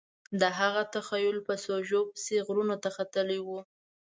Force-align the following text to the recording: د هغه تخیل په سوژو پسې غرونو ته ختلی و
د 0.39 0.43
هغه 0.59 0.81
تخیل 0.95 1.37
په 1.47 1.53
سوژو 1.65 2.01
پسې 2.11 2.35
غرونو 2.45 2.75
ته 2.83 2.89
ختلی 2.97 3.39
و 3.43 3.49